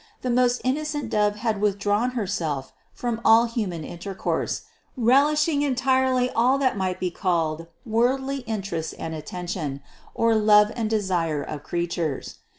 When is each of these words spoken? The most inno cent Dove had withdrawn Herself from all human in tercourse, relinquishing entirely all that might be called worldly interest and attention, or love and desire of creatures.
The 0.23 0.31
most 0.31 0.63
inno 0.63 0.83
cent 0.83 1.11
Dove 1.11 1.35
had 1.35 1.61
withdrawn 1.61 2.13
Herself 2.17 2.73
from 2.91 3.21
all 3.23 3.45
human 3.45 3.83
in 3.83 3.99
tercourse, 3.99 4.61
relinquishing 4.97 5.61
entirely 5.61 6.31
all 6.31 6.57
that 6.57 6.75
might 6.75 6.99
be 6.99 7.11
called 7.11 7.67
worldly 7.85 8.37
interest 8.47 8.95
and 8.97 9.13
attention, 9.13 9.83
or 10.15 10.33
love 10.33 10.71
and 10.75 10.89
desire 10.89 11.43
of 11.43 11.61
creatures. 11.61 12.37